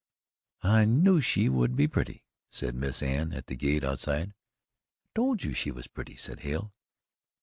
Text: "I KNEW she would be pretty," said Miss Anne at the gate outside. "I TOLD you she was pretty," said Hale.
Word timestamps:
"I 0.63 0.85
KNEW 0.85 1.21
she 1.21 1.47
would 1.47 1.75
be 1.75 1.87
pretty," 1.87 2.25
said 2.49 2.73
Miss 2.73 3.03
Anne 3.03 3.33
at 3.33 3.45
the 3.45 3.55
gate 3.55 3.83
outside. 3.83 4.29
"I 4.31 5.07
TOLD 5.13 5.43
you 5.43 5.53
she 5.53 5.69
was 5.69 5.85
pretty," 5.85 6.15
said 6.15 6.39
Hale. 6.39 6.73